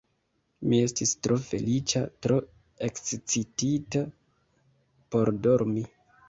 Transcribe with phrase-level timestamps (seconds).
[0.69, 2.37] Mi estis tro feliĉa, tro
[2.87, 4.03] ekscitita
[5.15, 5.87] por dormi.